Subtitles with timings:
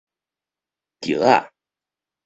[1.01, 1.53] 轎仔